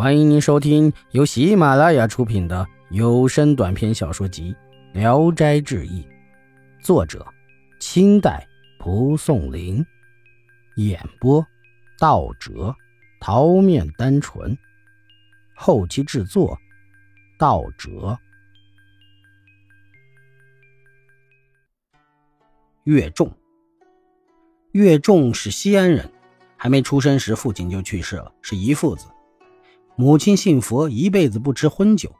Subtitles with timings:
[0.00, 4.56] 欢迎您收听由喜马拉雅出品的有声短篇小说集
[4.98, 6.02] 《聊斋志异》，
[6.82, 7.26] 作者：
[7.78, 8.48] 清代
[8.78, 9.84] 蒲松龄，
[10.76, 11.46] 演播：
[11.98, 12.74] 道哲、
[13.20, 14.56] 桃面单纯，
[15.54, 16.58] 后期制作：
[17.38, 18.18] 道哲。
[22.84, 23.30] 岳仲，
[24.72, 26.10] 岳仲是西安人，
[26.56, 29.06] 还没出生时父亲就去世了，是一父子。
[30.00, 32.10] 母亲信佛，一辈子不吃荤酒。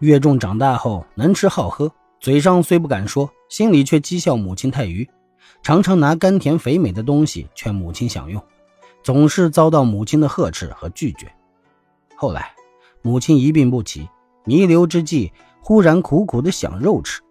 [0.00, 1.88] 岳仲长大后能吃好喝，
[2.18, 5.08] 嘴上虽不敢说，心里却讥笑母亲太愚，
[5.62, 8.42] 常常拿甘甜肥美的东西劝母亲享用，
[9.04, 11.32] 总是遭到母亲的呵斥和拒绝。
[12.16, 12.52] 后来，
[13.02, 14.08] 母亲一病不起，
[14.44, 17.22] 弥留之际，忽然苦苦的想肉吃。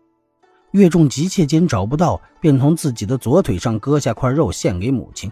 [0.71, 5.30] 岳仲急切间找不到，便从自己的左腿上割下块肉献给母亲。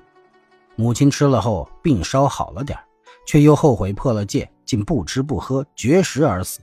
[0.75, 2.77] 母亲吃了后，病稍好了点
[3.25, 6.59] 却又后悔破了戒，竟不吃不喝，绝食而死。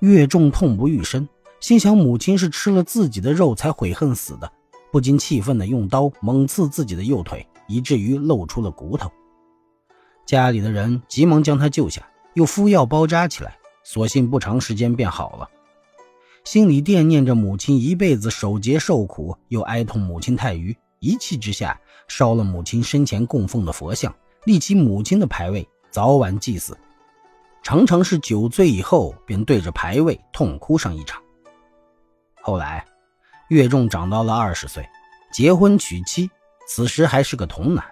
[0.00, 1.28] 岳仲痛不欲生，
[1.60, 4.50] 心想母亲是吃了自己的肉才悔恨死的，
[4.90, 9.10] 不禁气愤地用刀猛刺自己的右腿，以至于露出了骨头。
[10.24, 15.48] 家里的人急忙将他救下，又敷药包扎起来，所幸不长时间便好了。
[16.44, 24.14] 心里惦念着母亲一辈子守节受苦，又哀痛母亲太愚，一气之下烧了母亲生前供奉的佛像。
[24.44, 26.76] 立起母亲的牌位，早晚祭祀，
[27.62, 31.22] 常常是酒醉以后便对着牌位痛哭上一场。
[32.40, 32.84] 后来，
[33.48, 34.88] 岳仲长到了二十岁，
[35.30, 36.30] 结婚娶妻，
[36.66, 37.84] 此时还是个童男。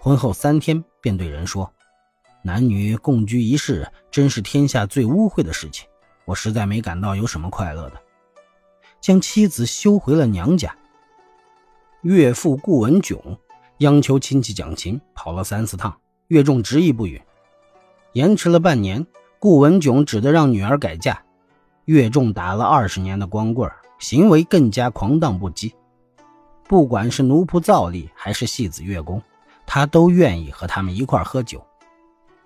[0.00, 1.70] 婚后三天便对人说
[2.42, 5.86] ：“男女共居一室，真是天下最污秽的事情，
[6.24, 8.00] 我实在没感到有什么快乐的。”
[9.02, 10.74] 将妻子休回了娘家。
[12.00, 13.38] 岳父顾文炯。
[13.78, 15.92] 央求亲戚讲情，跑了三四趟，
[16.28, 17.20] 岳仲执意不允，
[18.12, 19.04] 延迟了半年，
[19.40, 21.20] 顾文炯只得让女儿改嫁。
[21.86, 25.72] 岳仲打了二十年的光棍，行为更加狂荡不羁。
[26.68, 29.20] 不管是奴仆造吏，还是戏子乐工，
[29.66, 31.62] 他都愿意和他们一块喝酒。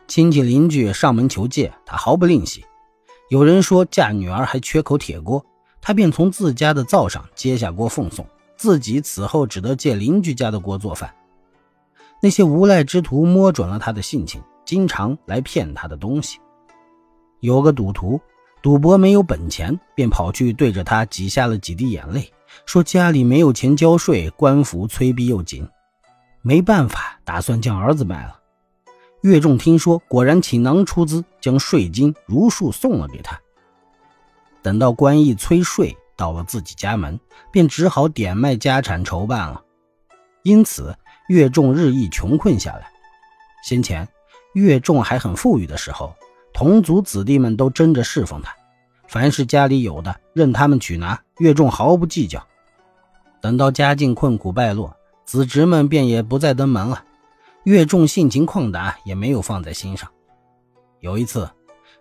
[0.07, 2.65] 亲戚邻居上门求借，他毫不吝惜。
[3.29, 5.45] 有人说嫁女儿还缺口铁锅，
[5.81, 8.27] 他便从自家的灶上接下锅奉送，
[8.57, 11.15] 自己此后只得借邻居家的锅做饭。
[12.21, 16.39] 那些无赖之徒摸准了他的性情，经常来骗他的东西。
[17.41, 18.21] 有个赌徒，
[18.61, 22.29] 赌博没有本钱，便跑去对着他挤下了几滴眼泪，
[22.67, 25.69] 说家里没有钱交税，官府催逼又紧，
[26.43, 28.37] 没办法，打算将儿子卖了。
[29.21, 33.39] 岳仲听说，果然倾囊出资，将税金如数送了给他。
[34.61, 37.19] 等到官役催税到了自己家门，
[37.53, 39.63] 便只好点卖家产筹办了。
[40.43, 40.93] 因此。
[41.29, 42.91] 岳仲日益穷困下来。
[43.63, 44.07] 先前，
[44.55, 46.15] 岳仲还很富裕的时候，
[46.53, 48.55] 同族子弟们都争着侍奉他，
[49.07, 52.45] 凡是家里有的，任他们取拿，岳仲毫不计较。
[53.41, 57.05] 等到家境困苦败落，子侄们便也不再登门了。
[57.65, 60.11] 岳仲性情旷达，也没有放在心上。
[61.01, 61.49] 有一次，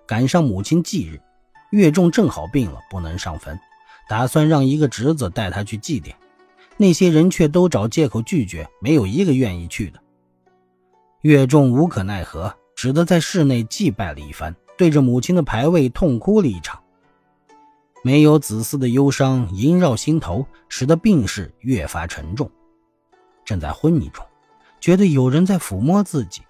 [0.05, 1.21] 赶上母亲忌日，
[1.71, 3.59] 岳仲正好病了，不能上坟，
[4.07, 6.13] 打算让一个侄子带他去祭奠。
[6.77, 9.99] 那些人却都找借口拒绝，没有一个愿意去的。
[11.21, 16.79] 岳仲无可奈何，只得在室内祭拜了一番，对着母亲的牌位痛哭了一场。
[18.03, 22.49] 没有子嗣的忧伤萦绕心头，使得病势越发沉重。
[23.43, 24.23] 正在昏迷中，
[24.79, 26.41] 觉得有人在抚摸自己，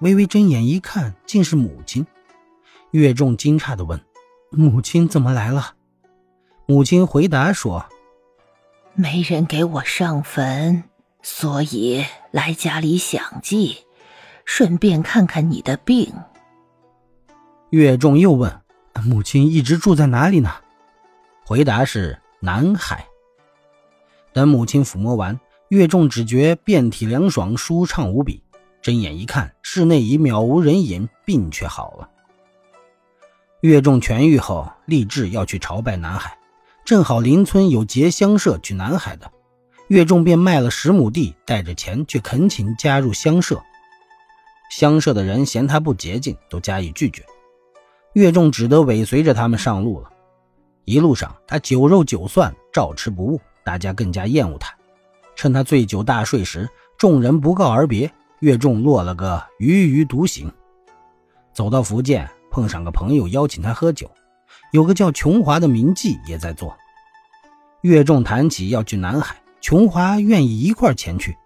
[0.00, 2.04] 微微睁眼一看，竟是母亲。
[2.92, 4.00] 岳仲惊诧地问
[4.50, 5.74] ：“母亲怎么来了？”
[6.66, 7.84] 母亲回答说。
[8.96, 10.84] 没人给我上坟，
[11.20, 13.78] 所以来家里享祭，
[14.44, 16.12] 顺便看看你的病。
[17.70, 18.60] 岳仲又问
[19.04, 20.50] ：“母亲一直住在哪里呢？”
[21.44, 23.04] 回答是南海。
[24.32, 25.40] 等母亲抚摸完，
[25.70, 28.44] 岳仲只觉遍体凉爽，舒畅无比。
[28.80, 32.08] 睁眼一看，室内已渺无人影，病却好了。
[33.62, 36.38] 岳仲痊愈后，立志要去朝拜南海。
[36.84, 39.32] 正好邻村有结乡社去南海的，
[39.88, 43.62] 岳仲便卖了十亩地，带着钱去恳请加入乡社。
[44.70, 47.24] 乡社的人嫌他不洁净，都加以拒绝。
[48.12, 50.10] 岳仲只得尾随着他们上路了。
[50.84, 54.74] 一路上，他酒肉酒蒜照吃不误，大家更加厌恶他。
[55.34, 60.52] 趁他醉酒大睡时，众人不告而别，岳仲落了个踽踽独行。
[61.54, 64.10] 走到福建，碰上个朋友邀请他喝酒。
[64.74, 66.76] 有个叫琼华的名妓也在做。
[67.82, 71.36] 岳仲谈起要去南海，琼华愿意一块前去。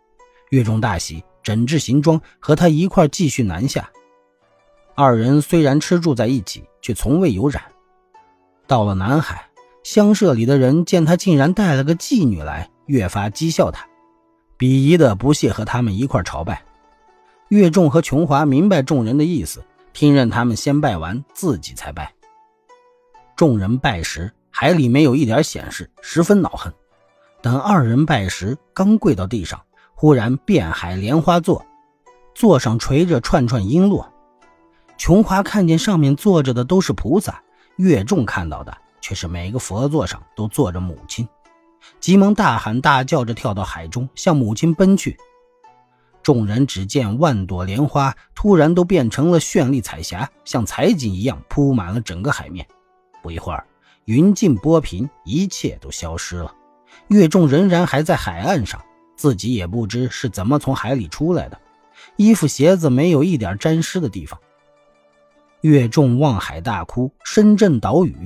[0.48, 3.90] 岳仲大喜，整治行装，和他一块继续南下。
[4.94, 7.62] 二人虽然吃住在一起，却从未有染。
[8.66, 9.46] 到了南海，
[9.82, 13.86] 乡社里的人见他竟然带了个妓女来，越发讥笑他，
[14.56, 16.62] 鄙夷的不屑和他们一块朝拜。
[17.48, 22.14] 岳仲和琼华明白众人的意思，听任他们先拜完，自己才拜。
[23.38, 26.74] 众人拜时，海里没有一点显示，十分恼恨。
[27.40, 29.60] 等二人拜时，刚跪到地上，
[29.94, 31.64] 忽然遍海莲花座，
[32.34, 34.04] 座上垂着串串璎珞。
[34.96, 37.40] 琼华看见上面坐着的都是菩萨，
[37.76, 41.28] 月众看到的却是每个佛座上都坐着母亲，
[42.00, 45.16] 急忙大喊大叫着跳到海中，向母亲奔去。
[46.24, 52.66] 众人只见万朵莲花突然都变成了绚丽彩霞，像彩锦一样铺满了整个海面。
[53.28, 53.66] 不一会儿，
[54.06, 56.54] 云尽波平，一切都消失了。
[57.08, 58.82] 岳仲仍然还在海岸上，
[59.16, 61.60] 自己也不知是怎么从海里出来的，
[62.16, 64.40] 衣服鞋子没有一点沾湿的地方。
[65.60, 68.16] 岳仲望海大哭，深震岛屿。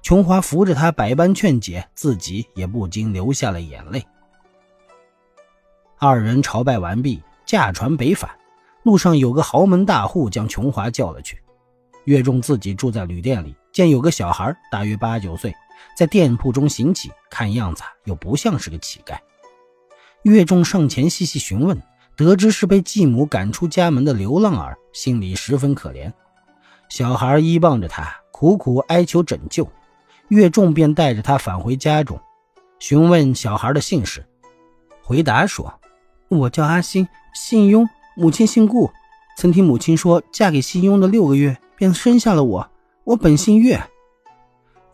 [0.00, 4.02] 琼华扶着他，百般劝解，自己也不禁流下了眼泪。
[5.98, 8.30] 二人朝拜完毕，驾船北返。
[8.84, 11.42] 路上有个豪门大户将琼华叫了去。
[12.04, 15.54] 岳仲自己住在旅店里，见有个小孩，大约八九岁，
[15.96, 19.18] 在店铺中行乞，看样子又不像是个乞丐。
[20.22, 21.80] 岳仲上前细细询问，
[22.16, 26.12] 得知是被继母赶出家门的流浪儿，心里十分可怜。
[26.88, 29.66] 小孩依傍着他，苦苦哀求拯救。
[30.28, 32.20] 岳仲便带着他返回家中，
[32.78, 34.24] 询问小孩的姓氏。
[35.02, 35.80] 回答说
[36.28, 38.90] ：“我叫阿星，姓雍，母亲姓顾。
[39.36, 42.70] 曾听母亲说，嫁给姓雍的六个月便生下了我。
[43.04, 43.82] 我本姓岳。”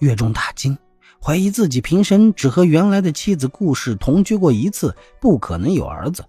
[0.00, 0.76] 岳仲大惊，
[1.22, 6.24] 怀疑自己平生只和原来的妻子顾氏同居过一次，不可能有儿子，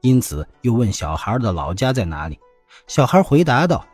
[0.00, 2.38] 因此又问小孩的老家在哪里。
[2.86, 3.84] 小孩回答道。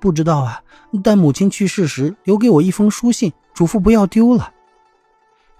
[0.00, 0.62] 不知道啊，
[1.02, 4.52] 但母亲去世时留给我一封书信，嘱咐不要丢了。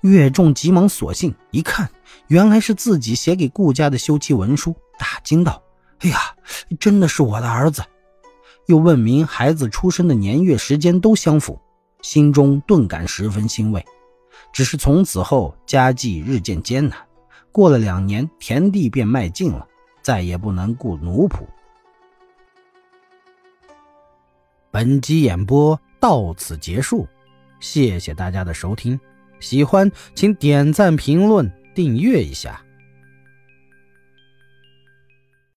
[0.03, 1.89] 岳仲急忙索信，一看，
[2.27, 5.63] 原来是自己写给顾家的休妻文书，大惊道
[6.01, 6.19] ：“哎呀，
[6.79, 7.83] 真的是我的儿子！”
[8.69, 11.59] 又问明孩子出生的年月时间都相符，
[12.03, 13.83] 心中顿感十分欣慰。
[14.53, 16.99] 只是从此后家计日渐艰难，
[17.51, 19.67] 过了两年，田地便卖尽了，
[20.03, 21.41] 再也不能雇奴仆。
[24.71, 27.09] 本集演播到此结束，
[27.61, 29.01] 谢谢大家的收听。
[29.41, 32.61] 喜欢请点赞、评论、订阅一下。